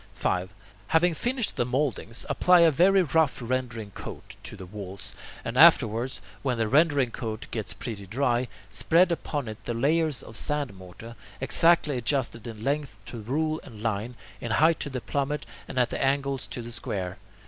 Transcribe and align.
5. 0.15 0.51
Having 0.87 1.13
finished 1.13 1.55
the 1.57 1.63
mouldings, 1.63 2.25
apply 2.27 2.61
a 2.61 2.71
very 2.71 3.03
rough 3.03 3.37
rendering 3.39 3.91
coat 3.91 4.35
to 4.41 4.55
the 4.57 4.65
walls, 4.65 5.13
and 5.45 5.57
afterwards, 5.57 6.21
when 6.41 6.57
the 6.57 6.67
rendering 6.67 7.11
coat 7.11 7.45
gets 7.51 7.71
pretty 7.71 8.07
dry, 8.07 8.47
spread 8.71 9.11
upon 9.11 9.47
it 9.47 9.63
the 9.65 9.75
layers 9.75 10.23
of 10.23 10.35
sand 10.35 10.73
mortar, 10.73 11.15
exactly 11.39 11.97
adjusted 11.99 12.47
in 12.47 12.63
length 12.63 12.97
to 13.05 13.21
rule 13.21 13.59
and 13.63 13.83
line, 13.83 14.15
in 14.39 14.49
height 14.53 14.79
to 14.79 14.89
the 14.89 15.01
plummet, 15.01 15.45
and 15.67 15.77
at 15.77 15.91
the 15.91 16.03
angles 16.03 16.47
to 16.47 16.63
the 16.63 16.71
square. 16.71 17.19